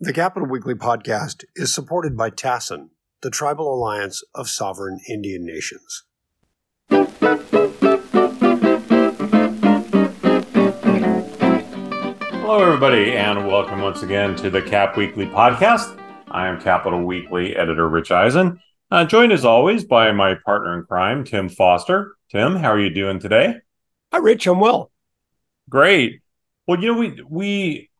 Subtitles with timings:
[0.00, 2.88] The Capitol Weekly podcast is supported by TASIN,
[3.22, 6.02] the Tribal Alliance of Sovereign Indian Nations.
[12.40, 15.96] Hello, everybody, and welcome once again to the Cap Weekly podcast.
[16.26, 18.58] I am Capitol Weekly editor Rich Ehisen,
[18.90, 22.16] uh, joined as always by my partner in crime, Tim Foster.
[22.30, 23.58] Tim, how are you doing today?
[24.12, 24.48] Hi, Rich.
[24.48, 24.90] I'm well.
[25.68, 26.20] Great.
[26.66, 27.90] Well, you know, we we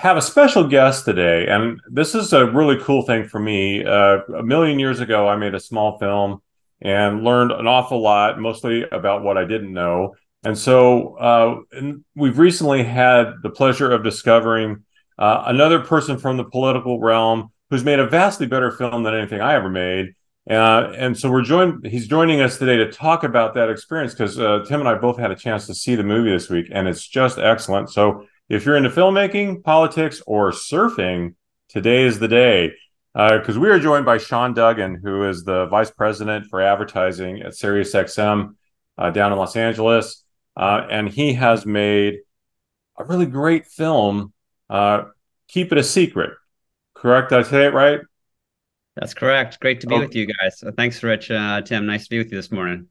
[0.00, 3.84] have a special guest today, and this is a really cool thing for me.
[3.84, 6.40] Uh, a million years ago, I made a small film
[6.80, 10.14] and learned an awful lot, mostly about what I didn't know.
[10.42, 14.84] And so uh, and we've recently had the pleasure of discovering
[15.18, 19.42] uh, another person from the political realm who's made a vastly better film than anything
[19.42, 20.14] I ever made.
[20.48, 21.86] Uh, and so we're joined.
[21.86, 25.18] He's joining us today to talk about that experience because uh, Tim and I both
[25.18, 27.90] had a chance to see the movie this week, and it's just excellent.
[27.90, 31.34] So if you're into filmmaking, politics, or surfing,
[31.68, 32.72] today is the day.
[33.14, 37.40] Because uh, we are joined by Sean Duggan, who is the vice president for advertising
[37.40, 38.54] at SiriusXM
[38.98, 40.24] uh, down in Los Angeles,
[40.56, 42.18] uh, and he has made
[42.98, 44.32] a really great film.
[44.68, 45.04] Uh,
[45.48, 46.30] Keep it a secret.
[46.94, 47.30] Correct?
[47.30, 47.98] Did I say it right?
[48.94, 49.58] That's correct.
[49.58, 50.00] Great to be oh.
[50.00, 50.62] with you guys.
[50.76, 51.30] Thanks, Rich.
[51.30, 52.86] Uh, Tim, nice to be with you this morning.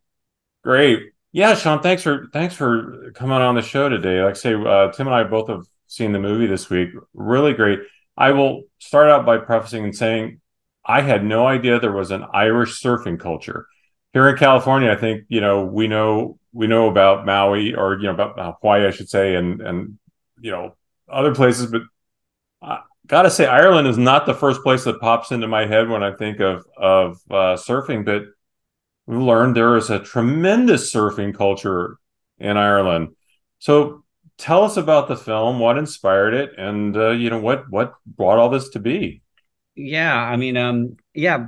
[0.64, 1.11] Great.
[1.31, 4.22] Yeah, Sean, thanks for thanks for coming on the show today.
[4.23, 6.89] Like I say, uh, Tim and I both have seen the movie this week.
[7.13, 7.80] Really great.
[8.17, 10.41] I will start out by prefacing and saying
[10.86, 13.67] I had no idea there was an Irish surfing culture
[14.13, 14.91] here in California.
[14.91, 18.88] I think you know we know we know about Maui or you know about Hawaii,
[18.88, 19.99] I should say, and and
[20.41, 20.75] you know
[21.08, 21.83] other places, but
[22.61, 26.02] I gotta say Ireland is not the first place that pops into my head when
[26.02, 28.23] I think of of uh, surfing, but
[29.09, 31.97] we learned there is a tremendous surfing culture
[32.38, 33.15] in Ireland.
[33.57, 34.03] So
[34.38, 38.37] tell us about the film, what inspired it, and uh, you know what what brought
[38.37, 39.23] all this to be.
[39.73, 41.47] Yeah, I mean, um, yeah,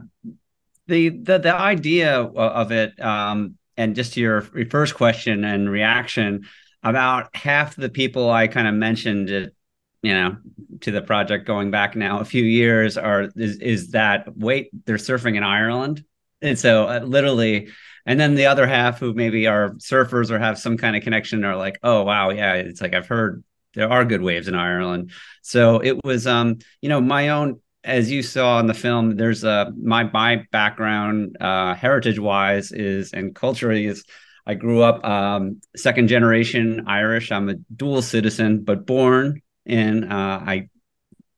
[0.88, 6.48] the the the idea of it, um, and just your first question and reaction,
[6.82, 9.56] about half the people I kind of mentioned it,
[10.02, 10.38] you know,
[10.80, 14.96] to the project going back now a few years are is is that wait, they're
[14.96, 16.04] surfing in Ireland
[16.42, 17.70] and so uh, literally
[18.06, 21.44] and then the other half who maybe are surfers or have some kind of connection
[21.46, 23.44] are like oh wow yeah it's like i've heard
[23.74, 25.12] there are good waves in ireland.
[25.42, 29.44] So it was um you know my own as you saw in the film there's
[29.44, 34.04] a my my background uh heritage wise is and culturally is
[34.46, 37.32] i grew up um second generation irish.
[37.32, 40.70] I'm a dual citizen but born in uh i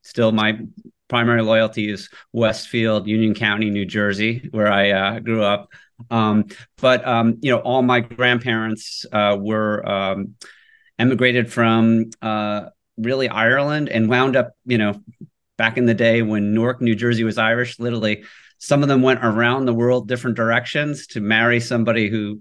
[0.02, 0.58] still my
[1.14, 5.68] primary loyalty is Westfield, Union County, New Jersey, where I uh, grew up.
[6.10, 6.46] Um,
[6.80, 10.34] but um, you know, all my grandparents uh, were um,
[10.98, 12.62] emigrated from uh,
[12.96, 15.00] really Ireland and wound up, you know,
[15.56, 17.78] back in the day when Newark, New Jersey was Irish.
[17.78, 18.24] Literally,
[18.58, 22.40] some of them went around the world different directions to marry somebody who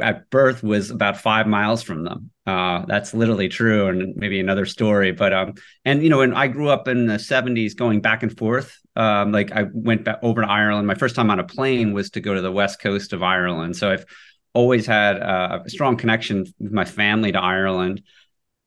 [0.00, 2.30] at birth was about five miles from them.
[2.46, 5.12] Uh, that's literally true, and maybe another story.
[5.12, 5.54] But um,
[5.84, 9.32] and you know, when I grew up in the '70s, going back and forth, um,
[9.32, 10.86] like I went back over to Ireland.
[10.86, 13.76] My first time on a plane was to go to the west coast of Ireland.
[13.76, 14.06] So I've
[14.54, 18.02] always had uh, a strong connection with my family to Ireland.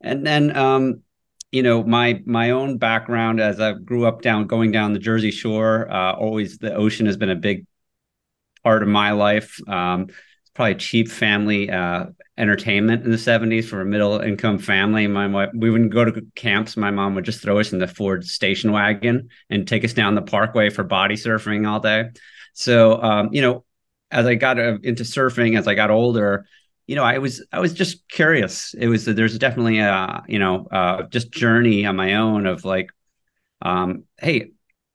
[0.02, 1.02] And then, um,
[1.52, 5.32] you know, my my own background as I grew up down going down the Jersey
[5.32, 5.92] Shore.
[5.92, 7.66] Uh, always the ocean has been a big
[8.64, 9.60] part of my life.
[9.68, 10.08] Um,
[10.60, 15.08] probably cheap family uh, entertainment in the 70s for a middle income family.
[15.08, 16.76] My wife, we wouldn't go to camps.
[16.76, 20.16] My mom would just throw us in the Ford station wagon and take us down
[20.16, 22.10] the parkway for body surfing all day.
[22.52, 23.64] So, um, you know,
[24.12, 26.46] as I got uh, into surfing, as I got older,
[26.88, 28.74] you know, I was I was just curious.
[28.74, 32.90] It was there's definitely a you know uh, just journey on my own of like,
[33.62, 34.52] um, hey,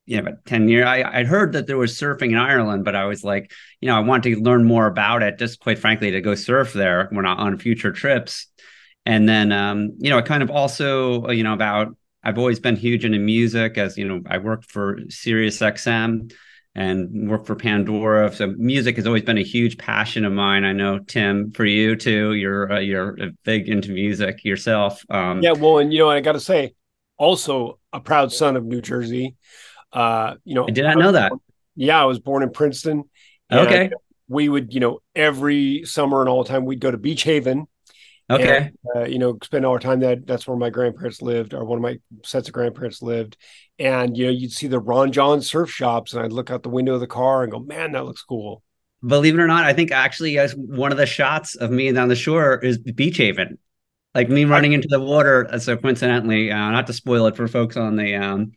[0.06, 0.86] you know, 10 years.
[0.86, 3.96] I, I'd heard that there was surfing in Ireland, but I was like, you know,
[3.96, 7.26] I want to learn more about it, just quite frankly, to go surf there when
[7.26, 8.46] I, on future trips.
[9.06, 12.76] And then, um, you know, I kind of also, you know, about, I've always been
[12.76, 16.32] huge into music as, you know, I worked for Sirius XM
[16.74, 18.32] and worked for Pandora.
[18.32, 20.64] So music has always been a huge passion of mine.
[20.64, 25.04] I know Tim, for you too, you're, uh, you're big into music yourself.
[25.10, 25.52] Um, yeah.
[25.52, 26.74] Well, and, you know, I got to say,
[27.16, 29.36] also a proud son of New Jersey.
[29.94, 31.32] Uh, you know, I did not know that.
[31.76, 33.04] Yeah, I was born in Princeton.
[33.50, 33.90] Okay.
[34.28, 37.66] We would, you know, every summer and all the time, we'd go to Beach Haven.
[38.30, 38.70] Okay.
[38.84, 40.16] And, uh, you know, spend all our time there.
[40.16, 43.36] That's where my grandparents lived, or one of my sets of grandparents lived.
[43.78, 46.70] And you know, you'd see the Ron Jon surf shops, and I'd look out the
[46.70, 48.62] window of the car and go, "Man, that looks cool."
[49.06, 52.16] Believe it or not, I think actually, one of the shots of me down the
[52.16, 53.58] shore is Beach Haven.
[54.14, 55.48] Like me running into the water.
[55.50, 58.52] Uh, so coincidentally, uh, not to spoil it for folks on the um,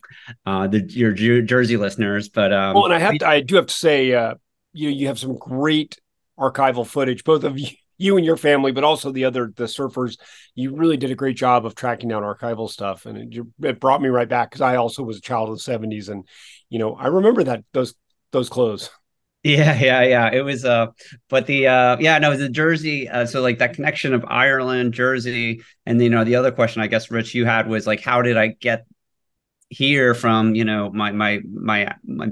[0.45, 3.67] uh, the your Jersey listeners, but um, well, and I have to, I do have
[3.67, 4.35] to say, uh,
[4.73, 5.99] you you have some great
[6.37, 10.17] archival footage, both of you, you and your family, but also the other the surfers.
[10.53, 14.01] You really did a great job of tracking down archival stuff, and it, it brought
[14.01, 16.27] me right back because I also was a child of the '70s, and
[16.69, 17.95] you know I remember that those
[18.31, 18.89] those clothes.
[19.47, 20.29] Yeah, yeah, yeah.
[20.33, 20.87] It was uh
[21.29, 25.61] but the uh yeah, no, the Jersey uh so like that connection of Ireland, Jersey,
[25.85, 28.35] and you know, the other question I guess Rich you had was like how did
[28.37, 28.85] I get
[29.69, 32.29] here from, you know, my my my, my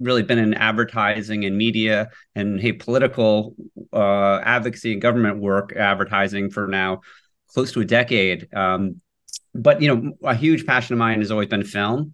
[0.00, 3.56] really been in advertising and media and hey political
[3.92, 7.00] uh advocacy and government work advertising for now
[7.54, 8.48] close to a decade.
[8.54, 9.00] Um
[9.54, 12.12] but you know, a huge passion of mine has always been film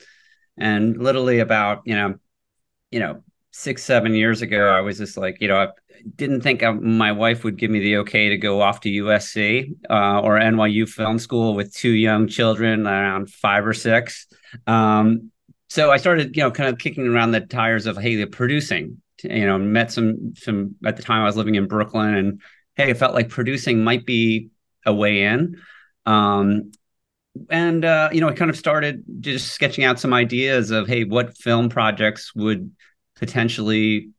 [0.58, 2.17] and literally about, you know,
[2.91, 5.69] you know, six seven years ago i was just like you know i
[6.17, 9.75] didn't think I, my wife would give me the okay to go off to usc
[9.91, 14.26] uh, or nyu film school with two young children around five or six.
[14.67, 15.31] Um,
[15.69, 19.00] so i started you know kind of kicking around the tires of hey the producing
[19.23, 22.41] you know met some some at the time i was living in brooklyn and
[22.76, 24.50] hey i felt like producing might be
[24.87, 25.56] a way in.
[26.06, 26.73] Um,
[27.49, 31.05] and uh, you know i kind of started just sketching out some ideas of hey
[31.05, 32.70] what film projects would
[33.20, 34.11] potentially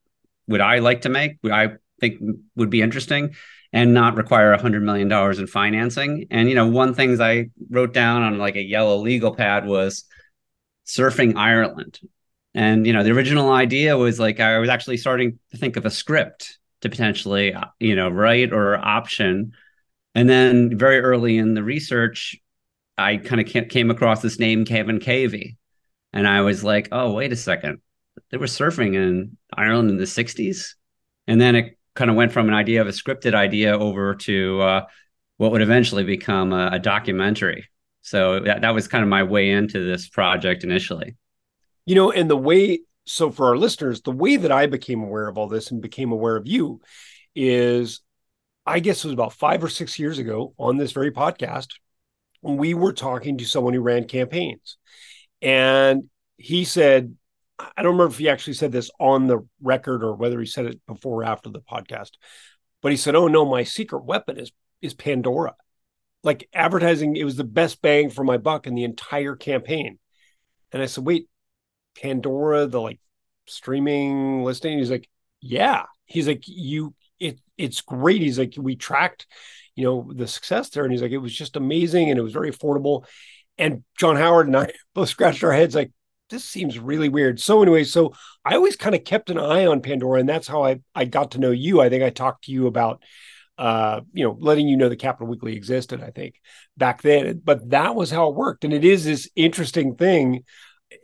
[0.48, 1.38] would I like to make?
[1.44, 2.20] Would I think
[2.56, 3.36] would be interesting
[3.74, 6.28] and not require a hundred million dollars in financing.
[6.30, 10.04] And you know, one things I wrote down on like a yellow legal pad was
[10.86, 12.00] surfing Ireland.
[12.54, 15.86] And you know, the original idea was like I was actually starting to think of
[15.86, 19.54] a script to potentially, you know, write or option.
[20.16, 22.36] And then very early in the research,
[22.98, 25.56] I kind of came across this name, Kevin Cavey.
[26.12, 27.80] And I was like, oh, wait a second
[28.32, 30.76] they were surfing in Ireland in the 60s.
[31.28, 34.62] And then it kind of went from an idea of a scripted idea over to
[34.62, 34.86] uh,
[35.38, 37.66] what would eventually become a, a documentary.
[38.02, 41.16] So that, that was kind of my way into this project initially.
[41.86, 45.28] You know, and the way, so for our listeners, the way that I became aware
[45.28, 46.82] of all this and became aware of you
[47.36, 48.02] is,
[48.66, 51.68] I guess it was about five or six years ago on this very podcast,
[52.42, 54.78] we were talking to someone who ran campaigns.
[55.42, 57.16] And he said,
[57.76, 60.66] I don't remember if he actually said this on the record or whether he said
[60.66, 62.12] it before or after the podcast,
[62.82, 65.56] but he said, "Oh no, my secret weapon is is Pandora."
[66.24, 70.00] Like advertising, it was the best bang for my buck in the entire campaign.
[70.72, 71.28] And I said, "Wait,
[71.96, 73.00] Pandora, the like
[73.48, 75.10] streaming listing?" He's like,
[75.42, 79.28] "Yeah." He's like, "You, it, it's great." He's like, "We tracked,
[79.76, 82.34] you know, the success there," and he's like, "It was just amazing, and it was
[82.34, 83.06] very affordable."
[83.58, 85.92] And John Howard and I both scratched our heads like,
[86.32, 87.40] this seems really weird.
[87.40, 88.14] So anyway, so
[88.44, 91.32] I always kind of kept an eye on Pandora, and that's how I I got
[91.32, 91.82] to know you.
[91.82, 93.04] I think I talked to you about
[93.62, 96.42] uh, you know, letting you know the Capitol Weekly existed, I think,
[96.78, 97.42] back then.
[97.44, 98.64] But that was how it worked.
[98.64, 100.46] And it is this interesting thing.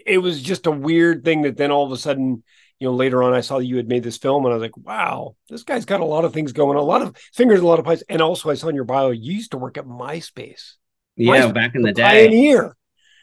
[0.08, 2.44] It was just a weird thing that then all of a sudden,
[2.80, 4.76] you know, later on I saw you had made this film and I was like,
[4.76, 7.78] wow, this guy's got a lot of things going, a lot of fingers, a lot
[7.78, 8.04] of pies.
[8.10, 10.74] And also I saw in your bio, you used to work at MySpace.
[11.16, 12.28] Yeah, MySpace, back in the day.
[12.28, 12.76] Pioneer.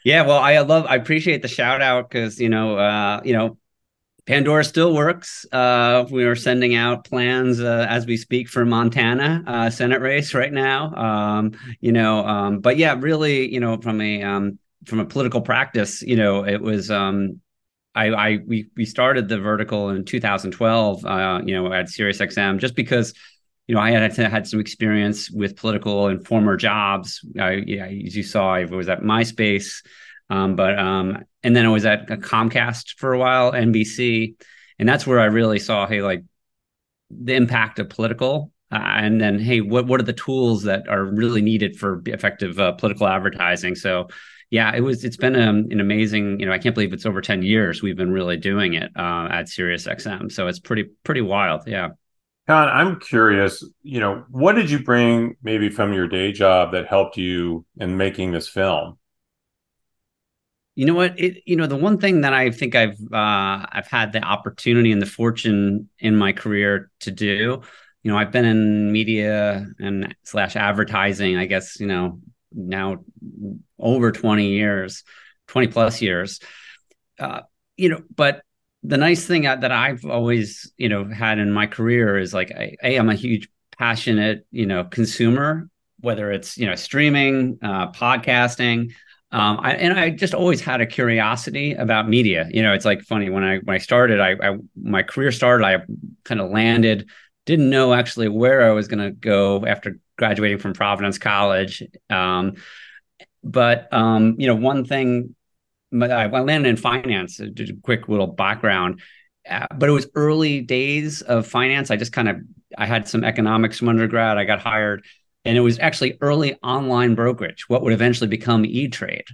[0.05, 3.57] Yeah, well, I love, I appreciate the shout out because you know, uh, you know,
[4.27, 5.45] Pandora still works.
[5.51, 10.33] Uh, we are sending out plans uh, as we speak for Montana uh, Senate race
[10.35, 10.93] right now.
[10.95, 15.41] Um, you know, um, but yeah, really, you know, from a um, from a political
[15.41, 16.91] practice, you know, it was.
[16.91, 17.41] Um,
[17.95, 21.05] I, I we we started the vertical in 2012.
[21.05, 23.13] Uh, you know, at SiriusXM just because
[23.67, 27.25] you know, I had had some experience with political and former jobs.
[27.39, 29.83] I, yeah, as you saw, I was at MySpace,
[30.29, 34.35] um, but um, and then I was at Comcast for a while, NBC,
[34.77, 36.23] and that's where I really saw, hey, like
[37.09, 41.03] the impact of political, uh, and then hey, what what are the tools that are
[41.03, 43.75] really needed for effective uh, political advertising?
[43.75, 44.07] So.
[44.51, 45.03] Yeah, it was.
[45.03, 46.39] It's been um, an amazing.
[46.39, 49.27] You know, I can't believe it's over ten years we've been really doing it uh,
[49.31, 50.31] at SiriusXM.
[50.31, 51.67] So it's pretty pretty wild.
[51.67, 51.89] Yeah.
[52.47, 56.87] Con, I'm curious, you know, what did you bring maybe from your day job that
[56.87, 58.99] helped you in making this film?
[60.75, 61.17] You know what?
[61.17, 64.91] It you know the one thing that I think I've uh, I've had the opportunity
[64.91, 67.61] and the fortune in my career to do.
[68.03, 71.37] You know, I've been in media and slash advertising.
[71.37, 72.19] I guess you know
[72.51, 73.05] now
[73.79, 75.03] over twenty years,
[75.47, 76.41] twenty plus years.
[77.17, 77.41] Uh,
[77.77, 78.41] you know, but
[78.87, 82.75] the nice thing that I've always, you know, had in my career is like, I,
[82.83, 88.91] a, I'm a huge passionate, you know, consumer, whether it's, you know, streaming, uh, podcasting.
[89.31, 92.47] Um, I, and I just always had a curiosity about media.
[92.51, 95.65] You know, it's like funny when I when I started, I, I my career started.
[95.65, 95.79] I
[96.23, 97.09] kind of landed,
[97.45, 101.83] didn't know actually where I was going to go after graduating from Providence College.
[102.09, 102.53] Um,
[103.43, 105.34] but um, you know, one thing
[106.03, 107.37] I landed in finance.
[107.53, 109.01] Just a quick little background,
[109.49, 111.91] uh, but it was early days of finance.
[111.91, 112.37] I just kind of
[112.77, 114.37] I had some economics from undergrad.
[114.37, 115.05] I got hired,
[115.43, 119.25] and it was actually early online brokerage, what would eventually become E Trade.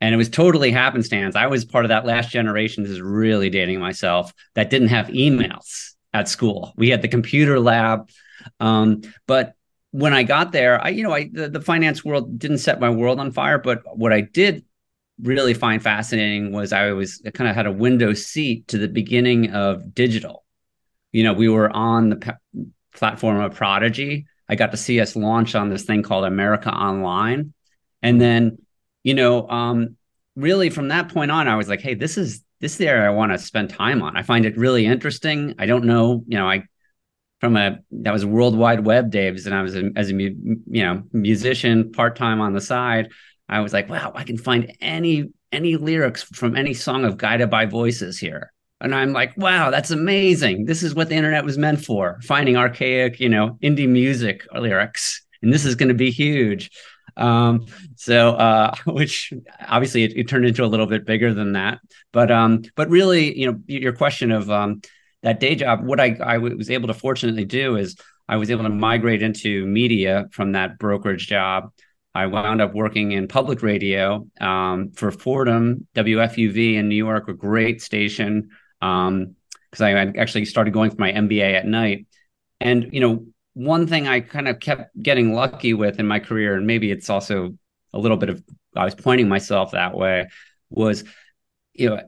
[0.00, 1.36] And it was totally happenstance.
[1.36, 2.82] I was part of that last generation.
[2.82, 4.32] This is really dating myself.
[4.54, 6.74] That didn't have emails at school.
[6.76, 8.10] We had the computer lab,
[8.60, 9.54] um, but
[9.92, 12.90] when I got there, I you know I the, the finance world didn't set my
[12.90, 14.64] world on fire, but what I did
[15.22, 18.88] really find fascinating was I was I kind of had a window seat to the
[18.88, 20.44] beginning of digital.
[21.12, 22.38] You know, we were on the
[22.94, 24.26] platform of Prodigy.
[24.48, 27.52] I got to see us launch on this thing called America Online,
[28.02, 28.58] and then
[29.02, 29.96] you know, um,
[30.34, 33.06] really from that point on, I was like, hey, this is this is the area
[33.06, 34.16] I want to spend time on.
[34.16, 35.54] I find it really interesting.
[35.58, 36.64] I don't know, you know, I
[37.40, 40.60] from a that was World Wide Web days, and I was a, as a you
[40.66, 43.10] know musician part time on the side.
[43.48, 47.50] I was like, wow, I can find any any lyrics from any song of Guided
[47.50, 48.52] by Voices here.
[48.80, 50.66] And I'm like, wow, that's amazing.
[50.66, 55.24] This is what the internet was meant for, finding archaic, you know, indie music lyrics.
[55.42, 56.70] And this is going to be huge.
[57.16, 59.32] Um, so, uh, which
[59.66, 61.78] obviously it, it, turned into a little bit bigger than that.
[62.12, 64.82] But, um, but really, you know, your question of um,
[65.22, 67.96] that day job, what I, I was able to fortunately do is
[68.28, 71.70] I was able to migrate into media from that brokerage job.
[72.16, 77.34] I wound up working in public radio um, for Fordham, WFUV in New York, a
[77.34, 78.48] great station.
[78.80, 79.36] Because um,
[79.80, 82.06] I actually started going for my MBA at night,
[82.58, 86.54] and you know, one thing I kind of kept getting lucky with in my career,
[86.56, 87.54] and maybe it's also
[87.92, 88.42] a little bit of
[88.74, 90.28] I was pointing myself that way,
[90.70, 91.04] was
[91.74, 92.00] you know,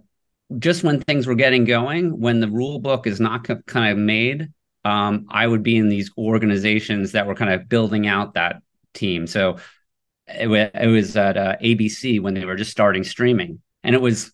[0.59, 4.49] just when things were getting going, when the rule book is not kind of made,
[4.87, 8.63] um, I would be in these organizations that were kind of building out that
[8.95, 9.27] team.
[9.27, 9.59] So
[10.29, 14.33] it, was at uh, ABC when they were just starting streaming, and it was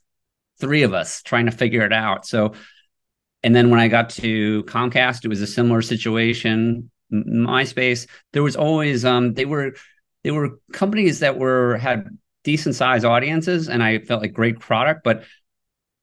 [0.60, 2.26] three of us trying to figure it out.
[2.26, 2.54] So,
[3.42, 6.90] and then when I got to Comcast, it was a similar situation.
[7.12, 9.74] MySpace, there was always um, they were
[10.22, 12.08] they were companies that were had
[12.42, 15.24] decent sized audiences, and I felt like great product, but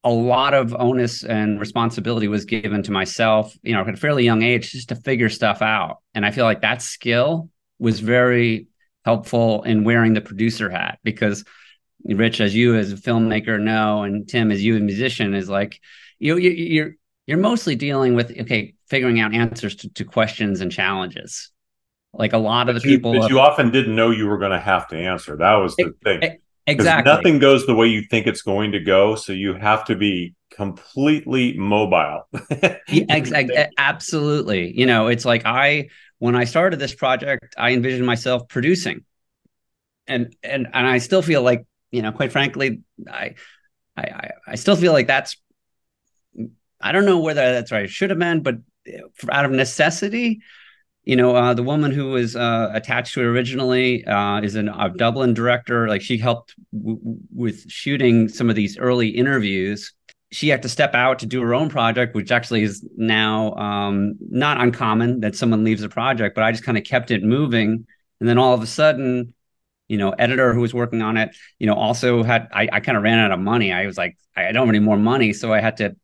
[0.04, 4.24] a lot of onus and responsibility was given to myself, you know, at a fairly
[4.26, 5.98] young age, just to figure stuff out.
[6.16, 8.68] And I feel like that skill was very
[9.06, 11.44] helpful in wearing the producer hat because
[12.06, 15.80] Rich, as you as a filmmaker know, and Tim, as you a musician, is like
[16.20, 16.96] you you you're
[17.28, 21.52] you're mostly dealing with okay, figuring out answers to, to questions and challenges.
[22.14, 24.38] Like a lot of but the you, people, but you often didn't know you were
[24.38, 25.38] going to have to answer.
[25.38, 26.38] That was the it, thing.
[26.68, 27.12] Exactly.
[27.12, 30.36] Nothing goes the way you think it's going to go, so you have to be
[30.52, 32.28] completely mobile.
[32.88, 33.32] yeah, ex-
[33.78, 34.78] absolutely.
[34.78, 35.90] You know, it's like I
[36.22, 39.06] when I started this project, I envisioned myself producing.
[40.06, 43.34] And and and I still feel like, you know, quite frankly, I
[43.98, 45.36] I I still feel like that's
[46.80, 47.86] I don't know whether that's right.
[47.86, 48.58] I should have been, but
[49.32, 50.42] out of necessity,
[51.06, 54.70] you know, uh, the woman who was uh, attached to it originally uh, is an,
[54.70, 55.88] a Dublin director.
[55.88, 57.00] Like she helped w-
[57.34, 59.92] with shooting some of these early interviews
[60.32, 64.16] she had to step out to do her own project, which actually is now um,
[64.30, 67.86] not uncommon that someone leaves a project, but I just kind of kept it moving.
[68.20, 69.34] And then all of a sudden,
[69.90, 72.98] you know, editor who was working on it, you know, also had, I, I kind
[72.98, 73.74] of ran out of money.
[73.74, 75.34] I was like, I don't have any more money.
[75.34, 75.98] So I had to,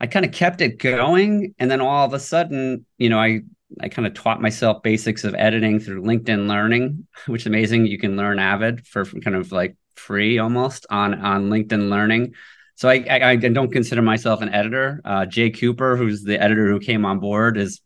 [0.00, 1.54] I kind of kept it going.
[1.58, 3.40] And then all of a sudden, you know, I,
[3.80, 7.86] I kind of taught myself basics of editing through LinkedIn Learning, which is amazing.
[7.86, 12.34] You can learn Avid for kind of like free almost on on LinkedIn Learning.
[12.76, 15.00] So I, I, I don't consider myself an editor.
[15.04, 17.80] Uh, Jay Cooper, who's the editor who came on board, is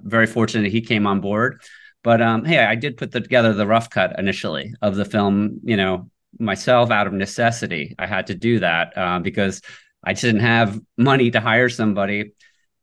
[0.00, 1.62] very fortunate he came on board.
[2.04, 5.60] But um, hey, I did put the, together the rough cut initially of the film.
[5.64, 9.62] You know, myself out of necessity, I had to do that uh, because
[10.04, 12.32] I didn't have money to hire somebody.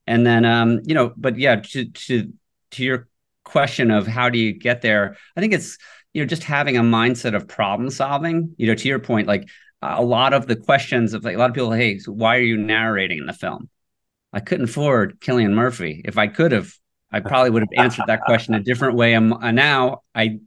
[0.08, 2.34] And then, um, you know, but yeah, to to
[2.72, 3.08] to your
[3.44, 5.78] question of how do you get there, I think it's
[6.14, 8.56] you know just having a mindset of problem solving.
[8.58, 9.48] You know, to your point, like
[9.82, 12.42] a lot of the questions of like a lot of people, hey, so why are
[12.42, 13.70] you narrating the film?
[14.34, 16.02] I couldn't afford Cillian Murphy.
[16.06, 16.74] If I could have,
[17.12, 19.14] I probably would have answered that question a different way.
[19.14, 20.40] And now I,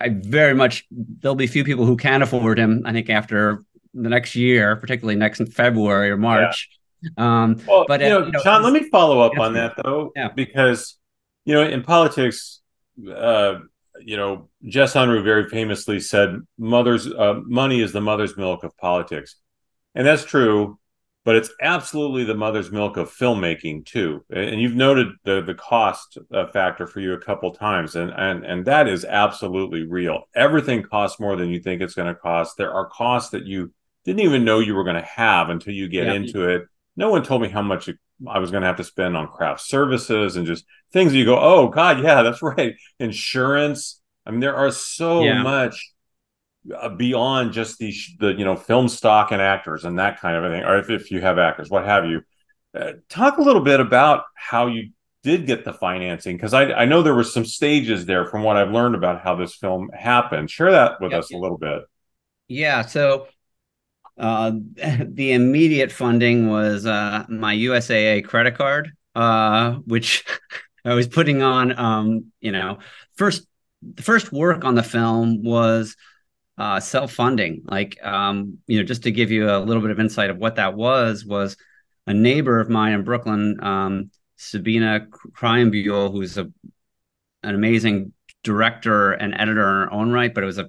[0.00, 2.82] I very much there'll be few people who can afford him.
[2.86, 6.68] I think after the next year, particularly next February or March.
[7.02, 7.10] Yeah.
[7.16, 9.74] Um, well, but you know, uh, you know, John, let me follow up on that
[9.82, 10.28] though, yeah.
[10.34, 10.96] because
[11.44, 12.60] you know, in politics,
[13.14, 13.60] uh,
[14.00, 18.76] you know, Jess Unruh very famously said, "Mother's uh, money is the mother's milk of
[18.76, 19.36] politics,"
[19.94, 20.78] and that's true.
[21.24, 24.24] but it's absolutely the mother's milk of filmmaking too.
[24.30, 28.44] And you've noted the the cost uh, factor for you a couple times, and and
[28.46, 30.22] and that is absolutely real.
[30.34, 32.56] Everything costs more than you think it's going to cost.
[32.56, 33.72] There are costs that you
[34.04, 36.14] didn't even know you were going to have until you get yeah.
[36.14, 36.62] into it.
[36.98, 37.88] No one told me how much
[38.26, 41.38] I was going to have to spend on craft services and just things you go,
[41.38, 42.74] oh God, yeah, that's right.
[42.98, 44.00] Insurance.
[44.26, 45.40] I mean, there are so yeah.
[45.42, 45.92] much
[46.76, 50.50] uh, beyond just the the you know film stock and actors and that kind of
[50.50, 52.20] thing, or if, if you have actors, what have you.
[52.74, 54.90] Uh, talk a little bit about how you
[55.22, 58.56] did get the financing because I, I know there were some stages there from what
[58.56, 60.50] I've learned about how this film happened.
[60.50, 61.82] Share that with us a little bit.
[62.48, 62.82] Yeah.
[62.82, 63.28] So
[64.18, 64.52] uh,
[65.06, 70.24] the immediate funding was uh, my USAA credit card, uh, which
[70.84, 71.78] I was putting on.
[71.78, 72.78] Um, you know,
[73.16, 73.46] first
[73.82, 75.96] the first work on the film was
[76.56, 77.62] uh, self-funding.
[77.64, 80.56] Like, um, you know, just to give you a little bit of insight of what
[80.56, 81.56] that was, was
[82.06, 86.50] a neighbor of mine in Brooklyn, um, Sabina Krayenbühl, who's a
[87.44, 90.68] an amazing director and editor in her own right, but it was a,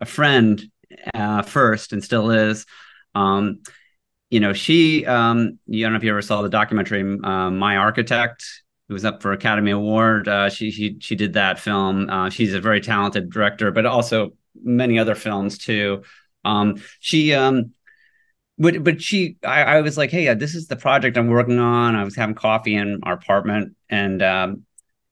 [0.00, 0.62] a friend
[1.14, 2.66] uh, first and still is.
[3.14, 3.60] Um,
[4.30, 7.76] you know, she, um, you don't know if you ever saw the documentary uh, My
[7.76, 8.44] Architect.
[8.88, 10.28] who was up for Academy Award.
[10.28, 12.08] Uh, she she she did that film.
[12.08, 14.32] Uh, she's a very talented director, but also
[14.62, 16.02] many other films too.
[16.44, 17.72] Um, she um,
[18.58, 21.96] but but she I, I was like, hey, this is the project I'm working on.
[21.96, 24.64] I was having coffee in our apartment, and um,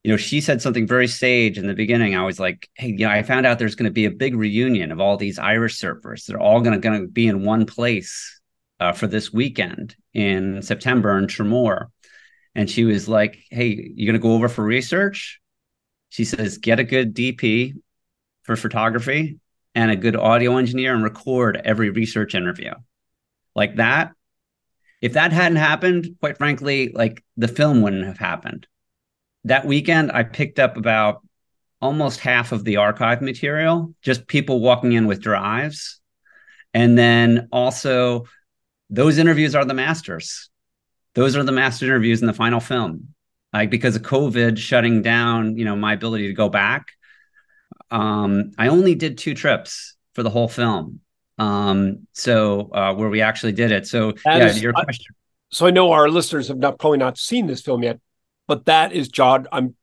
[0.02, 2.16] you know, she said something very sage in the beginning.
[2.16, 4.35] I was like, hey, you know, I found out there's going to be a big
[4.35, 6.25] reunion of all these Irish surfers.
[6.25, 8.40] They're all going to be in one place
[8.78, 11.88] uh, for this weekend in September in Tramore.
[12.54, 15.38] And she was like, hey, you're going to go over for research?
[16.09, 17.75] She says, get a good DP
[18.42, 19.38] for photography
[19.75, 22.73] and a good audio engineer and record every research interview.
[23.54, 24.12] Like that.
[25.02, 28.66] If that hadn't happened, quite frankly, like the film wouldn't have happened
[29.44, 31.23] that weekend I picked up about
[31.80, 36.00] almost half of the archive material, just people walking in with drives.
[36.75, 38.25] And then also,
[38.90, 40.50] those interviews are the masters.
[41.14, 43.14] Those are the master interviews in the final film.
[43.53, 46.87] Like because of COVID shutting down, you know, my ability to go back.
[47.90, 51.00] Um, I only did two trips for the whole film.
[51.38, 53.87] Um, so uh, where we actually did it.
[53.87, 55.14] So that yeah, is, your question.
[55.50, 57.98] so I know our listeners have not probably not seen this film yet,
[58.50, 59.46] but that is Jod.
[59.52, 59.76] I'm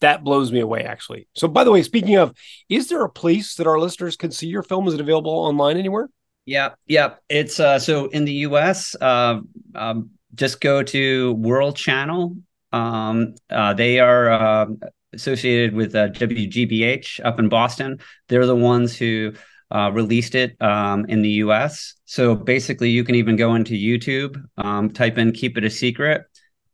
[0.00, 1.28] that blows me away actually.
[1.34, 2.36] So by the way, speaking of,
[2.68, 4.86] is there a place that our listeners can see your film?
[4.86, 6.10] Is it available online anywhere?
[6.44, 7.14] Yeah, yeah.
[7.30, 9.40] It's uh so in the US, uh,
[9.74, 12.36] um, just go to World Channel.
[12.70, 14.66] Um, uh, they are uh,
[15.14, 17.98] associated with uh, WGBH up in Boston.
[18.28, 19.32] They're the ones who
[19.70, 21.94] uh, released it um, in the US.
[22.04, 26.26] So basically, you can even go into YouTube, um, type in "Keep It a Secret,"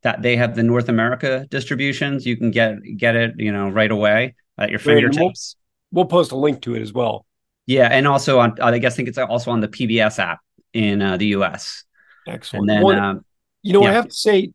[0.02, 2.26] that they have the North America distributions.
[2.26, 5.56] You can get get it, you know, right away at your fingertips.
[5.90, 7.26] We'll, we'll, post a link to it as well.
[7.66, 10.40] Yeah, and also on I guess I think it's also on the PBS app
[10.72, 11.84] in uh, the US.
[12.26, 12.62] Excellent.
[12.62, 13.24] And then, well, um,
[13.62, 13.90] you know, yeah.
[13.90, 14.52] I have to say,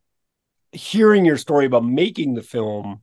[0.71, 3.01] hearing your story about making the film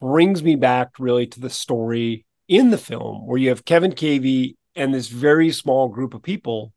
[0.00, 4.56] brings me back really to the story in the film where you have Kevin Cavey
[4.74, 6.72] and this very small group of people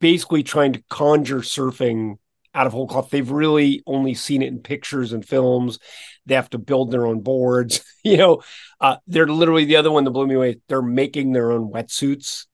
[0.00, 2.16] basically trying to conjure surfing
[2.54, 3.10] out of whole cloth.
[3.10, 5.78] They've really only seen it in pictures and films.
[6.26, 7.84] They have to build their own boards.
[8.04, 8.42] you know,
[8.80, 10.60] uh, they're literally the other one that blew me away.
[10.68, 12.46] They're making their own wetsuits,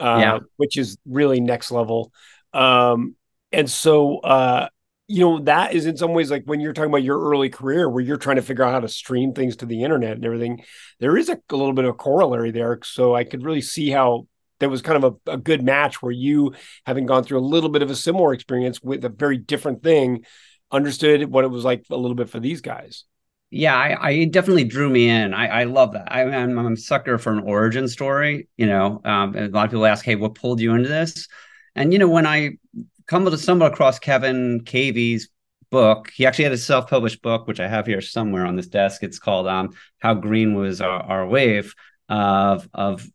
[0.00, 0.38] uh, yeah.
[0.56, 2.12] which is really next level.
[2.52, 3.16] Um,
[3.52, 4.68] and so, uh,
[5.06, 7.88] you know, that is in some ways like when you're talking about your early career
[7.88, 10.64] where you're trying to figure out how to stream things to the internet and everything,
[10.98, 12.80] there is a, a little bit of a corollary there.
[12.84, 14.26] So I could really see how
[14.60, 16.54] that was kind of a, a good match where you,
[16.86, 20.24] having gone through a little bit of a similar experience with a very different thing,
[20.70, 23.04] understood what it was like a little bit for these guys.
[23.50, 25.32] Yeah, I, I definitely drew me in.
[25.32, 26.10] I, I love that.
[26.10, 28.48] I, am I'm a sucker for an origin story.
[28.56, 31.28] You know, um, a lot of people ask, "Hey, what pulled you into this?"
[31.76, 32.58] And you know, when I
[33.06, 35.28] come to stumble across Kevin Cavey's
[35.70, 39.04] book, he actually had a self-published book, which I have here somewhere on this desk.
[39.04, 41.74] It's called um, "How Green Was Our, Our Wave."
[42.06, 43.08] Of of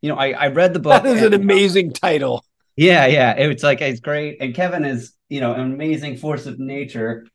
[0.00, 1.02] you know, I, I read the book.
[1.02, 2.44] That is an amazing title.
[2.76, 3.32] Yeah, yeah.
[3.32, 4.38] It's like it's great.
[4.40, 7.26] And Kevin is, you know, an amazing force of nature.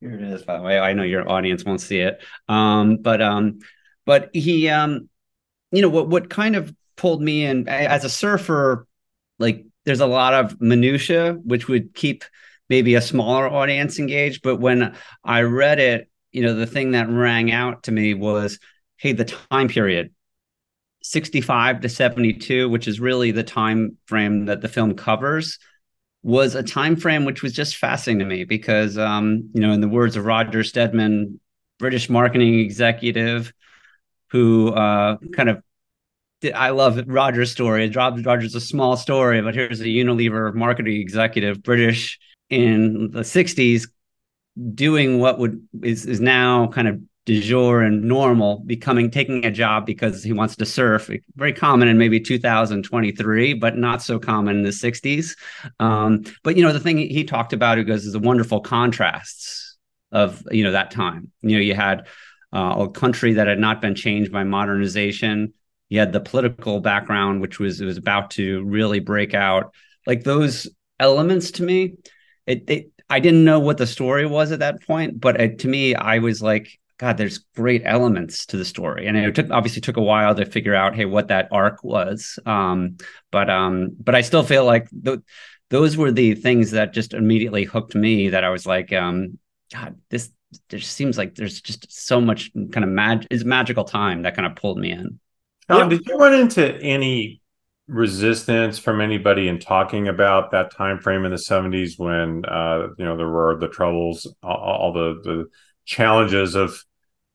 [0.00, 0.78] Here it is, by the way.
[0.78, 2.22] I know your audience won't see it.
[2.48, 3.60] Um, but um,
[4.04, 5.08] but he um,
[5.72, 8.86] you know, what what kind of pulled me in as a surfer,
[9.38, 12.24] like there's a lot of minutia which would keep
[12.68, 14.42] maybe a smaller audience engaged.
[14.42, 18.58] But when I read it, you know, the thing that rang out to me was,
[18.96, 20.12] hey, the time period
[21.02, 25.58] 65 to 72, which is really the time frame that the film covers.
[26.22, 29.80] was a time frame which was just fascinating to me because um, you know in
[29.80, 31.38] the words of roger stedman
[31.78, 33.52] british marketing executive
[34.30, 35.62] who uh, kind of
[36.40, 37.88] did, I love Roger's story.
[37.90, 43.88] Roger's a small story, but here's a Unilever marketing executive, British in the 60s,
[44.74, 49.50] doing what would is is now kind of de jour and normal, becoming taking a
[49.50, 51.10] job because he wants to surf.
[51.36, 55.36] Very common in maybe 2023, but not so common in the 60s.
[55.78, 59.76] Um, but you know, the thing he talked about, he goes, is the wonderful contrasts
[60.10, 61.30] of you know that time.
[61.42, 62.06] You know, you had
[62.54, 65.52] uh, a country that had not been changed by modernization.
[65.90, 69.74] You had the political background, which was it was about to really break out.
[70.06, 70.66] Like those
[70.98, 71.96] elements to me,
[72.46, 75.68] it, it I didn't know what the story was at that point, but it, to
[75.68, 79.80] me, I was like, God, there's great elements to the story, and it took obviously
[79.80, 82.38] took a while to figure out, hey, what that arc was.
[82.44, 82.96] Um,
[83.30, 85.20] but um, but I still feel like th-
[85.70, 88.30] those were the things that just immediately hooked me.
[88.30, 89.38] That I was like, um,
[89.72, 90.30] God, this
[90.70, 94.46] there seems like there's just so much kind of mag is magical time that kind
[94.46, 95.20] of pulled me in.
[95.68, 97.42] Tom, did you run into any
[97.86, 103.04] resistance from anybody in talking about that time frame in the 70s when uh, you
[103.04, 105.46] know there were the troubles, all, all the the
[105.84, 106.84] challenges of,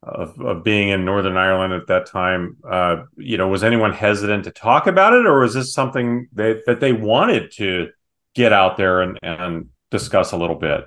[0.05, 2.57] of of being in Northern Ireland at that time?
[2.69, 6.63] Uh, you know, was anyone hesitant to talk about it, or was this something that
[6.65, 7.89] that they wanted to
[8.35, 10.85] get out there and and discuss a little bit?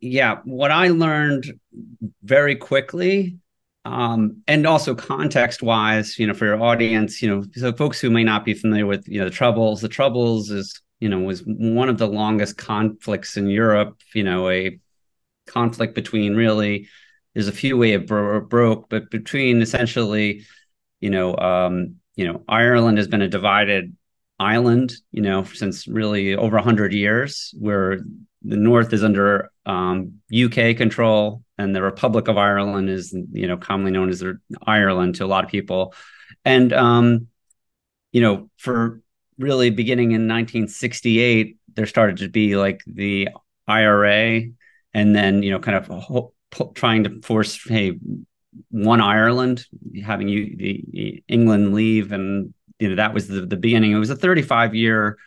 [0.00, 1.58] yeah, what I learned
[2.22, 3.38] very quickly,
[3.84, 8.10] um, and also context wise, you know, for your audience, you know, so folks who
[8.10, 11.42] may not be familiar with, you know, the Troubles, the Troubles is, you know, was
[11.46, 14.78] one of the longest conflicts in Europe, you know, a
[15.46, 16.88] conflict between really,
[17.34, 20.44] there's a few way it bro- broke, but between essentially,
[21.00, 23.96] you know, um, you know, Ireland has been a divided
[24.40, 27.98] island, you know, since really over 100 years, where
[28.42, 33.56] the North is under um, UK control, and the Republic of Ireland is, you know,
[33.56, 34.22] commonly known as
[34.66, 35.94] Ireland to a lot of people.
[36.44, 37.28] And, um,
[38.12, 39.02] you know, for
[39.38, 43.28] really beginning in 1968, there started to be like the
[43.66, 44.42] IRA,
[44.94, 46.32] and then, you know, kind of
[46.74, 47.98] trying to force, hey,
[48.70, 49.66] one Ireland,
[50.04, 53.92] having you the England leave, and you know that was the the beginning.
[53.92, 55.18] It was a 35 year,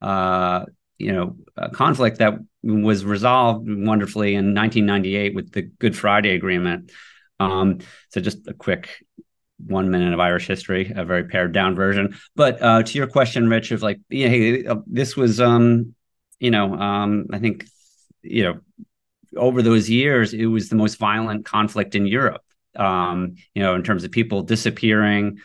[0.00, 0.64] uh,
[0.98, 1.36] you know,
[1.72, 6.90] conflict that was resolved wonderfully in 1998 with the Good Friday Agreement.
[7.38, 7.78] Um,
[8.10, 9.04] so just a quick
[9.58, 12.16] one minute of Irish history, a very pared down version.
[12.34, 15.94] But uh, to your question, Rich, of like, yeah, hey, uh, this was, um,
[16.38, 17.66] you know, um, I think,
[18.22, 18.60] you know,
[19.36, 22.42] over those years, it was the most violent conflict in Europe.
[22.74, 25.38] Um, you know, in terms of people disappearing,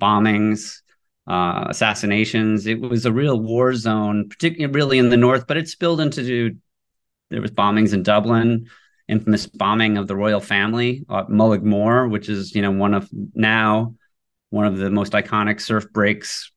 [0.00, 0.80] bombings,
[1.28, 2.66] uh, assassinations.
[2.66, 6.56] It was a real war zone, particularly really in the north, but it spilled into
[7.30, 8.68] there was bombings in Dublin,
[9.06, 13.94] infamous bombing of the royal family at Mullaghmore, which is you know one of now
[14.50, 16.50] one of the most iconic surf breaks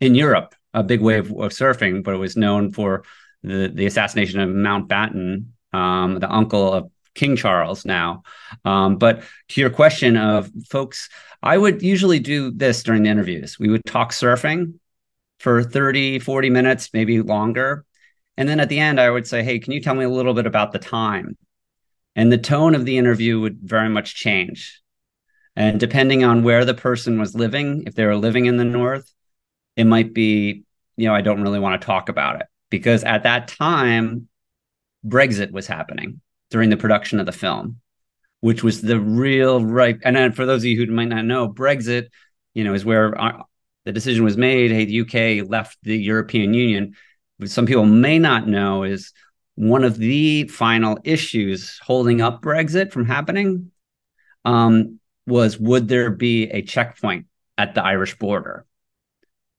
[0.00, 0.54] in Europe.
[0.74, 3.04] A big wave of surfing, but it was known for
[3.42, 8.22] the the assassination of Mountbatten, um, the uncle of King Charles now.
[8.64, 11.08] Um, but to your question of folks,
[11.42, 13.58] I would usually do this during the interviews.
[13.58, 14.74] We would talk surfing
[15.40, 17.84] for 30, 40 minutes, maybe longer.
[18.36, 20.34] And then at the end, I would say, Hey, can you tell me a little
[20.34, 21.36] bit about the time?
[22.14, 24.80] And the tone of the interview would very much change.
[25.54, 29.10] And depending on where the person was living, if they were living in the North,
[29.74, 30.64] it might be,
[30.96, 34.28] you know, I don't really want to talk about it because at that time,
[35.06, 37.80] Brexit was happening during the production of the film,
[38.40, 39.98] which was the real right.
[40.02, 42.08] And for those of you who might not know, Brexit,
[42.54, 43.44] you know, is where our,
[43.84, 44.70] the decision was made.
[44.70, 46.94] Hey, the UK left the European Union
[47.44, 49.12] some people may not know is
[49.54, 53.70] one of the final issues holding up Brexit from happening
[54.44, 57.26] um, was would there be a checkpoint
[57.58, 58.64] at the Irish border?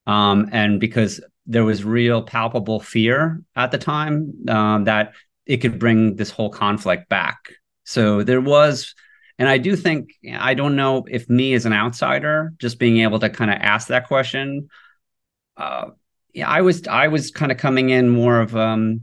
[0.06, 5.14] Um, and because there was real palpable fear at the time um, that
[5.48, 7.38] it could bring this whole conflict back.
[7.86, 8.94] So there was,
[9.40, 13.20] and I do think, I don't know if me as an outsider, just being able
[13.20, 14.68] to kind of ask that question,
[15.56, 15.92] uh,
[16.34, 19.02] yeah, I was I was kind of coming in more of um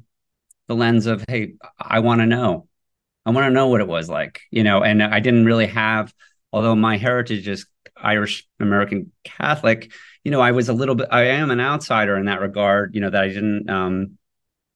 [0.69, 2.69] the lens of hey, I want to know.
[3.27, 6.15] I want to know what it was like, you know, and I didn't really have
[6.53, 11.25] although my heritage is Irish American Catholic, you know, I was a little bit I
[11.25, 14.19] am an outsider in that regard, you know, that I didn't um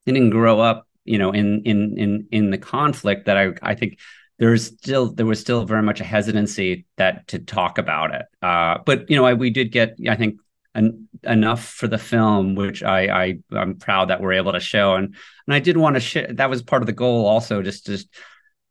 [0.05, 3.99] didn't grow up, you know, in in in in the conflict that I I think
[4.39, 8.27] there's still there was still very much a hesitancy that to talk about it.
[8.43, 10.41] Uh, but you know, I, we did get I think
[10.75, 14.95] en- enough for the film, which I, I I'm proud that we're able to show.
[14.95, 15.15] And
[15.47, 18.09] and I did want to share that was part of the goal also, just just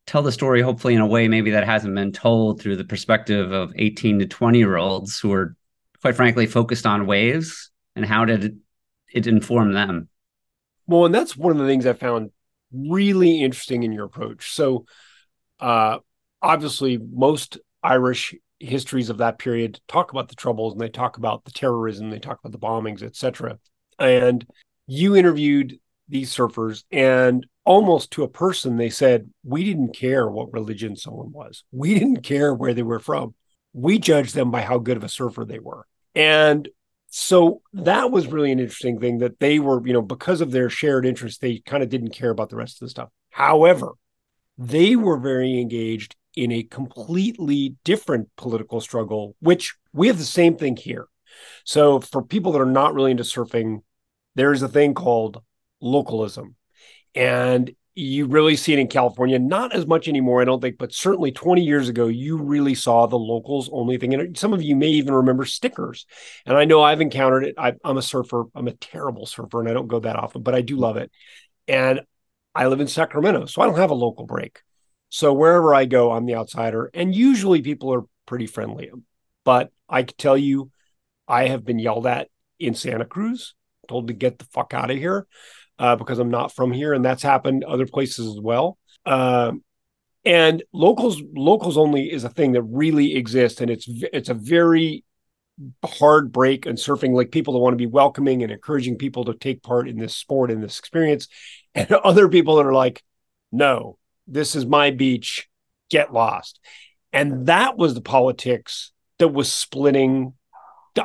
[0.06, 3.52] tell the story hopefully in a way maybe that hasn't been told through the perspective
[3.52, 5.56] of 18 to 20 year olds who are
[6.02, 8.60] quite frankly focused on waves and how did
[9.14, 10.08] it inform them.
[10.88, 12.32] Well, and that's one of the things I found
[12.74, 14.54] really interesting in your approach.
[14.54, 14.86] So,
[15.60, 16.00] uh,
[16.42, 21.46] obviously, most Irish histories of that period talk about the troubles and they talk about
[21.46, 23.60] the terrorism, they talk about the bombings, etc.
[24.00, 24.46] And
[24.88, 30.54] you interviewed these surfers, and almost to a person, they said, We didn't care what
[30.54, 33.36] religion someone was, we didn't care where they were from.
[33.74, 35.86] We judged them by how good of a surfer they were.
[36.16, 36.68] And
[37.10, 40.70] so that was really an interesting thing that they were, you know, because of their
[40.70, 43.10] shared interest, they kind of didn't care about the rest of the stuff.
[43.30, 43.94] However,
[44.58, 50.56] they were very engaged in a completely different political struggle, which we have the same
[50.56, 51.08] thing here.
[51.64, 53.82] So for people that are not really into surfing,
[54.36, 55.42] there is a thing called
[55.82, 56.56] localism.
[57.16, 60.94] And you really see it in California, not as much anymore, I don't think, but
[60.94, 64.14] certainly 20 years ago, you really saw the locals only thing.
[64.14, 66.06] And some of you may even remember stickers.
[66.46, 67.56] And I know I've encountered it.
[67.58, 70.54] I, am a surfer, I'm a terrible surfer, and I don't go that often, but
[70.54, 71.12] I do love it.
[71.68, 72.02] And
[72.54, 74.62] I live in Sacramento, so I don't have a local break.
[75.10, 76.92] So wherever I go, I'm the outsider.
[76.94, 78.92] And usually people are pretty friendly.
[79.44, 80.70] But I can tell you,
[81.28, 82.28] I have been yelled at
[82.60, 83.56] in Santa Cruz,
[83.88, 85.26] told to get the fuck out of here
[85.80, 88.78] uh, because I'm not from here, and that's happened other places as well.
[89.06, 89.54] Uh,
[90.26, 95.04] and locals locals only is a thing that really exists, and it's it's a very
[95.84, 99.34] hard break and surfing like people that want to be welcoming and encouraging people to
[99.34, 101.28] take part in this sport in this experience
[101.76, 103.02] and other people that are like
[103.52, 105.50] no this is my beach
[105.90, 106.60] get lost
[107.12, 110.34] and that was the politics that was splitting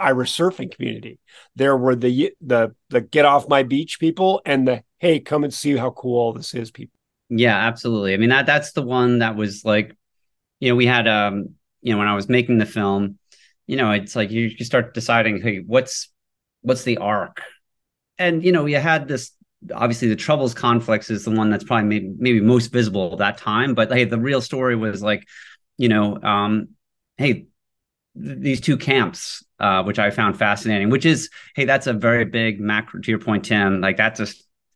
[0.00, 1.18] Irish surfing community.
[1.56, 5.52] There were the the the get off my beach people and the hey, come and
[5.52, 6.98] see how cool all this is people.
[7.28, 8.14] Yeah, absolutely.
[8.14, 9.96] I mean that that's the one that was like,
[10.60, 13.18] you know, we had um, you know, when I was making the film,
[13.66, 16.10] you know, it's like you, you start deciding, hey, what's
[16.62, 17.42] what's the arc?
[18.18, 19.32] And you know, you had this
[19.74, 23.38] obviously the troubles conflicts is the one that's probably maybe, maybe most visible at that
[23.38, 25.24] time but hey the real story was like
[25.78, 26.68] you know um
[27.16, 27.46] hey
[28.14, 30.90] these two camps, uh, which I found fascinating.
[30.90, 33.00] Which is, hey, that's a very big macro.
[33.00, 34.26] To your point, Tim, like that's a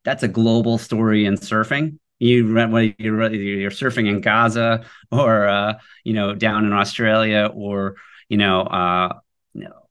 [0.04, 1.98] that's a global story in surfing.
[2.18, 7.96] You whether you're, you're surfing in Gaza or uh, you know down in Australia or
[8.28, 9.12] you know, uh,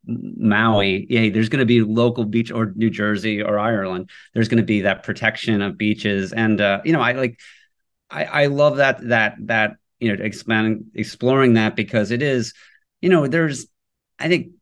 [0.08, 4.10] Maui, yeah, there's going to be local beach or New Jersey or Ireland.
[4.34, 7.40] There's going to be that protection of beaches, and uh, you know, I like,
[8.10, 12.54] I, I love that that that you know, expanding exploring that because it is
[13.06, 13.68] you know, there's,
[14.18, 14.54] I think,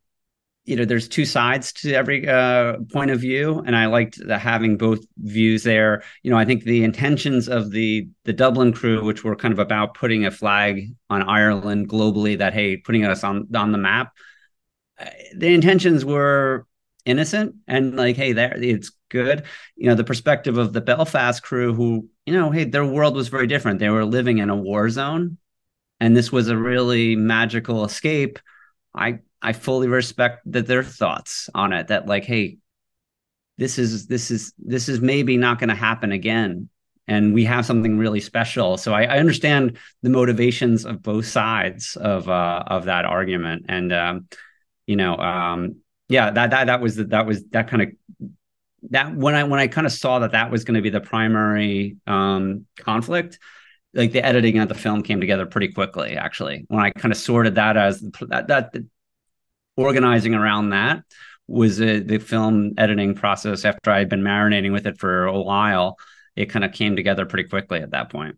[0.66, 4.36] you know, there's two sides to every uh, point of view, and I liked the,
[4.36, 6.02] having both views there.
[6.22, 9.60] You know, I think the intentions of the the Dublin crew, which were kind of
[9.60, 14.12] about putting a flag on Ireland globally, that hey, putting us on on the map.
[15.00, 16.66] Uh, the intentions were
[17.06, 19.44] innocent and like, hey, there it's good.
[19.74, 23.28] You know, the perspective of the Belfast crew, who you know, hey, their world was
[23.28, 23.78] very different.
[23.78, 25.38] They were living in a war zone
[26.00, 28.38] and this was a really magical escape
[28.94, 32.58] i i fully respect that their thoughts on it that like hey
[33.58, 36.68] this is this is this is maybe not going to happen again
[37.06, 38.76] and we have something really special.
[38.76, 43.92] So I, I, understand the motivations of both sides of uh of that argument and
[43.92, 44.28] um
[44.86, 45.76] you know um
[46.08, 47.88] yeah that that that was that was that kind of
[48.90, 51.00] that when i when i kind of saw that that was going to be the
[51.00, 53.38] primary um conflict
[53.94, 56.64] like the editing of the film came together pretty quickly actually.
[56.68, 58.74] When i kind of sorted that as that, that
[59.76, 61.04] organizing around that
[61.46, 65.40] was a, the film editing process after i had been marinating with it for a
[65.40, 65.98] while
[66.36, 68.36] it kind of came together pretty quickly at that point.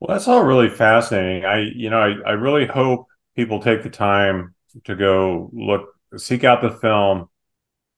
[0.00, 1.44] Well that's all really fascinating.
[1.44, 6.44] I you know i, I really hope people take the time to go look seek
[6.44, 7.28] out the film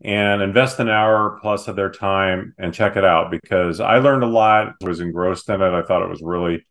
[0.03, 4.23] and invest an hour plus of their time and check it out because I learned
[4.23, 5.73] a lot, was engrossed in it.
[5.73, 6.65] I thought it was really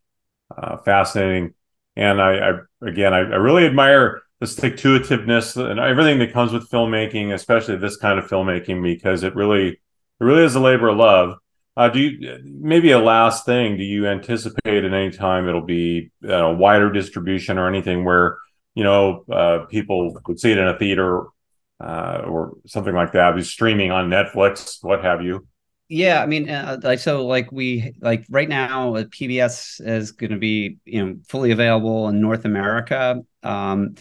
[0.55, 1.53] uh, fascinating.
[1.95, 6.33] And I, I again, I, I, really admire the stick to itiveness and everything that
[6.33, 9.79] comes with filmmaking, especially this kind of filmmaking, because it really, it
[10.19, 11.37] really is a labor of love.
[11.75, 13.77] Uh, do you maybe a last thing?
[13.77, 18.37] Do you anticipate at any time it'll be a wider distribution or anything where
[18.73, 21.25] you know uh, people would see it in a theater
[21.79, 25.47] uh, or something like that, be streaming on Netflix, what have you?
[25.89, 30.31] Yeah, I mean, uh, like so, like we like right now, uh, PBS is going
[30.31, 33.21] to be you know fully available in North America.
[33.41, 33.95] Um,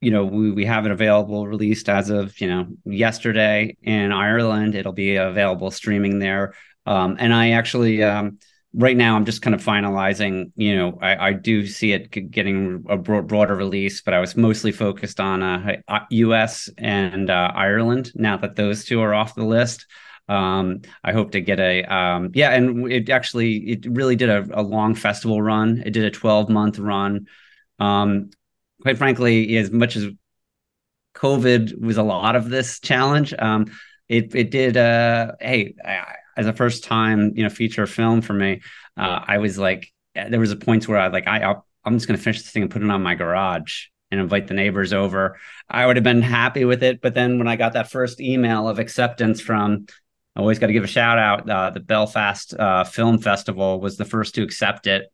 [0.00, 4.74] you know, we, we have it available released as of, you know, yesterday in Ireland.
[4.76, 6.54] It'll be available streaming there.
[6.86, 8.38] Um, and I actually, um,
[8.74, 12.84] right now, I'm just kind of finalizing, you know, I, I do see it getting
[12.88, 15.76] a broader release, but I was mostly focused on uh,
[16.10, 19.86] US and uh, Ireland now that those two are off the list.
[20.28, 24.46] Um, I hope to get a um, yeah, and it actually it really did a,
[24.52, 25.82] a long festival run.
[25.84, 27.26] It did a 12 month run.
[27.78, 28.30] Um,
[28.82, 30.08] quite frankly, as much as
[31.14, 33.66] COVID was a lot of this challenge, um,
[34.08, 34.76] it it did.
[34.76, 36.04] Uh, hey, I,
[36.36, 38.62] as a first time you know feature film for me,
[38.96, 42.08] uh, I was like, there was a point where I like I I'll, I'm just
[42.08, 44.92] going to finish this thing and put it on my garage and invite the neighbors
[44.92, 45.38] over.
[45.68, 48.68] I would have been happy with it, but then when I got that first email
[48.68, 49.86] of acceptance from
[50.36, 51.48] Always got to give a shout out.
[51.48, 55.12] Uh, the Belfast uh, Film Festival was the first to accept it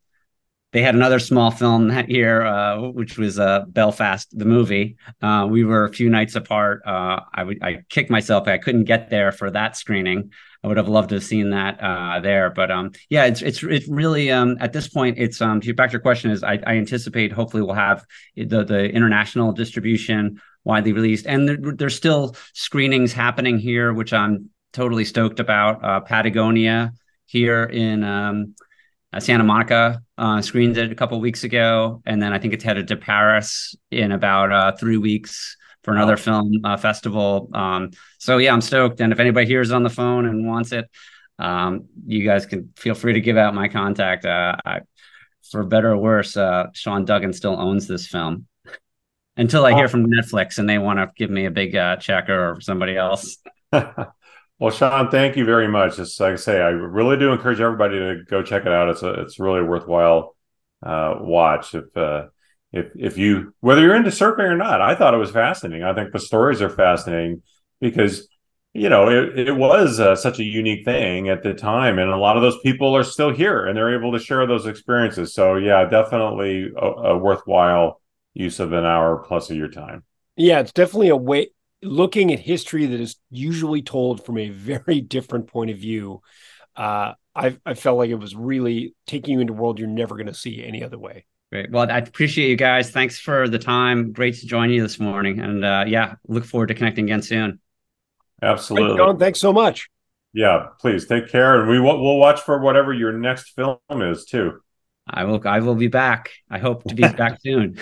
[0.73, 4.97] they had another small film that year, uh, which was uh, Belfast, the movie.
[5.21, 6.83] Uh, we were a few nights apart.
[6.87, 8.47] Uh, I, I kicked myself.
[8.47, 10.33] I couldn't get there for that screening.
[10.63, 11.79] I would have loved to have seen that
[12.23, 12.51] there.
[12.51, 15.19] But um, yeah, it's it's it's really um, at this point.
[15.19, 18.05] It's um, to back to your question is I, I anticipate hopefully we'll have
[18.37, 24.51] the the international distribution widely released, and there, there's still screenings happening here, which I'm
[24.73, 25.85] totally stoked about.
[25.85, 26.93] Uh, Patagonia
[27.27, 28.55] here in um,
[29.19, 32.89] Santa Monica uh, screened it a couple weeks ago, and then I think it's headed
[32.89, 37.51] to Paris in about uh, three weeks for another film uh, festival.
[37.53, 39.01] Um, so yeah, I'm stoked.
[39.01, 40.89] And if anybody hears on the phone and wants it,
[41.39, 44.25] um, you guys can feel free to give out my contact.
[44.25, 44.81] Uh, I,
[45.51, 48.47] for better or worse, uh, Sean Duggan still owns this film.
[49.37, 52.29] Until I hear from Netflix and they want to give me a big uh, check
[52.29, 53.39] or somebody else.
[54.61, 55.97] Well, Sean, thank you very much.
[55.97, 58.91] Just like I say, I really do encourage everybody to go check it out.
[58.91, 60.37] It's a it's really a worthwhile
[60.83, 62.27] uh, watch if uh,
[62.71, 64.83] if if you whether you're into surfing or not.
[64.83, 65.83] I thought it was fascinating.
[65.83, 67.43] I think the stories are fascinating
[67.81, 68.29] because
[68.75, 72.19] you know it, it was uh, such a unique thing at the time, and a
[72.19, 75.33] lot of those people are still here and they're able to share those experiences.
[75.33, 78.03] So yeah, definitely a, a worthwhile
[78.35, 80.05] use of an hour plus of your time.
[80.37, 81.49] Yeah, it's definitely a way
[81.83, 86.23] looking at history that is usually told from a very different point of view,
[86.77, 90.17] uh, I, I felt like it was really taking you into a world you're never
[90.17, 91.25] going to see any other way.
[91.51, 91.71] Great.
[91.71, 92.91] Well, I appreciate you guys.
[92.91, 94.13] Thanks for the time.
[94.13, 95.41] Great to join you this morning.
[95.41, 97.61] And uh, yeah, look forward to connecting again soon.
[98.43, 98.97] Absolutely.
[98.97, 99.91] John, thanks so much.
[100.33, 101.61] Yeah, please take care.
[101.61, 104.61] And we will, we'll watch for whatever your next film is too.
[105.09, 106.31] I will, I will be back.
[106.49, 107.81] I hope to be back soon.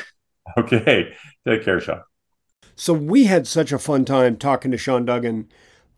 [0.56, 1.14] Okay.
[1.46, 2.00] Take care, Sean.
[2.80, 5.48] So we had such a fun time talking to Sean Duggan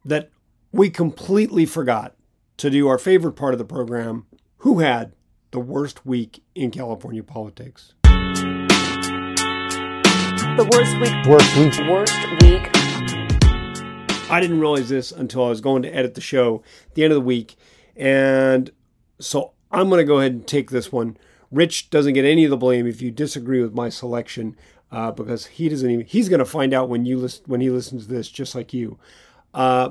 [0.03, 0.31] that
[0.73, 2.15] we completely forgot
[2.57, 4.25] to do our favorite part of the program
[4.61, 5.13] who had
[5.51, 7.93] the worst week in California politics.
[10.57, 11.13] The worst week.
[11.27, 11.75] Worst week.
[11.87, 12.71] Worst week.
[14.31, 17.13] I didn't realize this until I was going to edit the show at the end
[17.13, 17.57] of the week.
[17.95, 18.71] And
[19.19, 21.19] so I'm going to go ahead and take this one.
[21.51, 24.57] Rich doesn't get any of the blame if you disagree with my selection
[24.93, 27.71] uh, because he doesn't even he's going to find out when you listen when he
[27.71, 28.99] listens to this just like you.
[29.55, 29.91] Uh,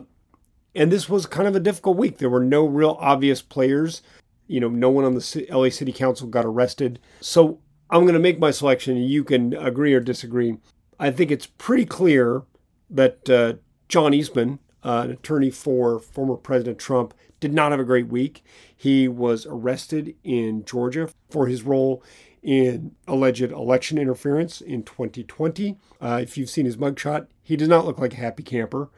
[0.75, 2.17] and this was kind of a difficult week.
[2.17, 4.01] There were no real obvious players.
[4.47, 6.99] You know no one on the la city council got arrested.
[7.21, 7.59] So
[7.91, 10.57] i'm going to make my selection and you can agree or disagree.
[10.99, 12.43] I think it's pretty clear
[12.89, 13.53] that uh,
[13.88, 18.43] john eastman uh, an attorney for former president trump did not have a great week.
[18.75, 22.03] He was arrested in georgia for his role
[22.41, 25.78] in alleged election interference in 2020.
[26.02, 28.89] Uh, if you've seen his mugshot, he does not look like a happy camper,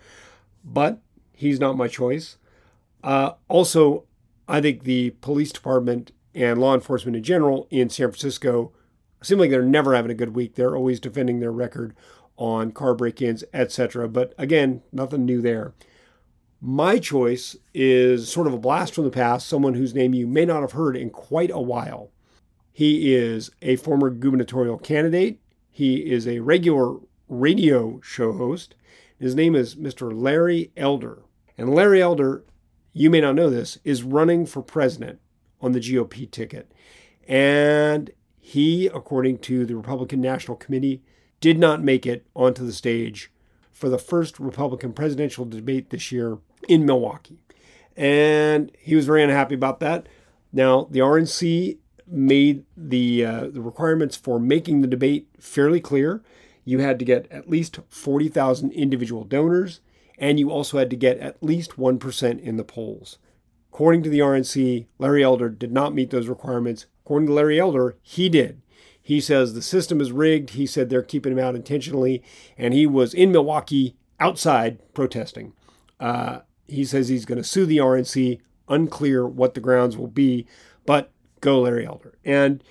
[0.64, 1.00] but
[1.34, 2.38] he's not my choice.
[3.04, 4.04] Uh, also,
[4.48, 8.72] I think the police department and law enforcement in general in San Francisco
[9.22, 10.56] seem like they're never having a good week.
[10.56, 11.96] They're always defending their record
[12.38, 14.08] on car break-ins, etc.
[14.08, 15.74] But again, nothing new there.
[16.60, 20.46] My choice is sort of a blast from the past, someone whose name you may
[20.46, 22.12] not have heard in quite a while.
[22.72, 25.40] He is a former gubernatorial candidate.
[25.70, 28.76] He is a regular radio show host.
[29.20, 30.12] His name is Mr.
[30.14, 31.20] Larry Elder.
[31.58, 32.44] And Larry Elder,
[32.94, 35.20] you may not know this, is running for president
[35.62, 36.72] on the GOP ticket.
[37.28, 41.04] And he, according to the Republican National Committee,
[41.40, 43.32] did not make it onto the stage
[43.72, 47.40] for the first Republican presidential debate this year in Milwaukee.
[47.96, 50.08] And he was very unhappy about that.
[50.54, 51.78] Now, the RNC
[52.12, 56.22] made the uh, the requirements for making the debate fairly clear.
[56.64, 59.80] You had to get at least 40,000 individual donors,
[60.18, 63.18] and you also had to get at least 1% in the polls.
[63.74, 66.86] According to the RNC, Larry Elder did not meet those requirements.
[67.04, 68.62] According to Larry Elder, he did.
[69.02, 70.52] He says the system is rigged.
[70.52, 72.22] He said they're keeping him out intentionally,
[72.58, 75.54] and he was in Milwaukee outside protesting.
[76.00, 78.40] Uh, he says he's going to sue the RNC.
[78.68, 80.46] Unclear what the grounds will be,
[80.86, 81.11] but
[81.42, 82.18] go Larry Elder.
[82.24, 82.64] And,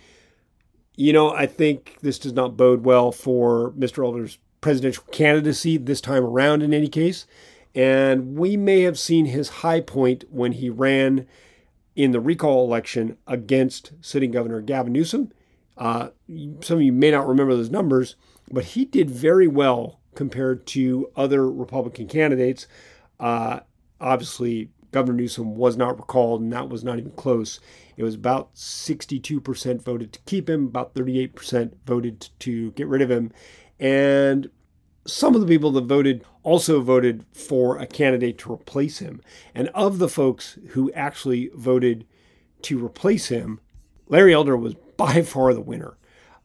[0.96, 4.04] you know, I think this does not bode well for Mr.
[4.04, 7.26] Elder's presidential candidacy this time around, in any case.
[7.74, 11.26] And we may have seen his high point when he ran
[11.94, 15.32] in the recall election against sitting Governor Gavin Newsom.
[15.76, 16.10] Uh,
[16.60, 18.16] some of you may not remember those numbers,
[18.50, 22.66] but he did very well compared to other Republican candidates.
[23.18, 23.60] Uh,
[24.00, 27.60] obviously, Governor Newsom was not recalled, and that was not even close.
[27.96, 33.10] It was about 62% voted to keep him, about 38% voted to get rid of
[33.10, 33.32] him.
[33.78, 34.50] And
[35.06, 39.20] some of the people that voted also voted for a candidate to replace him.
[39.54, 42.06] And of the folks who actually voted
[42.62, 43.60] to replace him,
[44.08, 45.96] Larry Elder was by far the winner.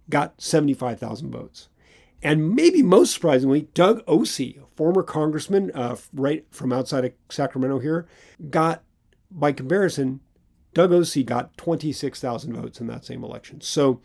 [0.09, 1.69] got 75,000 votes.
[2.23, 4.41] And maybe most surprisingly, Doug Ose,
[4.75, 8.07] former congressman uh, right from outside of Sacramento here,
[8.49, 8.83] got,
[9.29, 10.21] by comparison,
[10.73, 13.61] Doug Ose got 26,000 votes in that same election.
[13.61, 14.01] So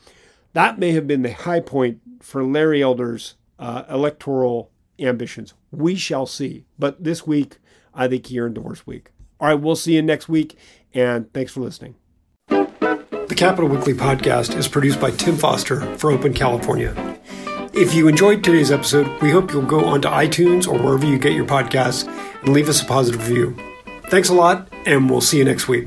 [0.52, 5.54] that may have been the high point for Larry Elder's uh, electoral ambitions.
[5.77, 6.64] We shall see.
[6.79, 7.59] But this week,
[7.95, 9.11] I think earned the worst week.
[9.39, 10.57] All right, we'll see you next week,
[10.95, 11.97] and thanks for listening.
[12.49, 16.95] The Capitol Weekly podcast is produced by Tim Foster for Open California.
[17.74, 21.35] If you enjoyed today's episode, we hope you'll go onto iTunes or wherever you get
[21.35, 22.09] your podcasts
[22.41, 23.55] and leave us a positive review.
[24.09, 25.87] Thanks a lot, and we'll see you next week.